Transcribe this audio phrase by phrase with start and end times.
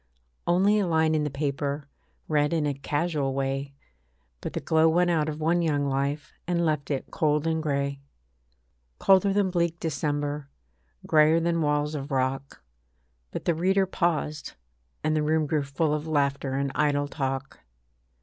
[0.47, 1.87] Only a line in the paper,
[2.27, 3.75] Read in a casual way,
[4.41, 8.01] But the glow went out of one young life, And left it cold and grey.
[8.97, 10.49] Colder than bleak December,
[11.05, 12.63] Greyer than walls of rock,
[13.29, 14.53] But the reader paused,
[15.03, 17.59] and the room grew full Of laughter and idle talk.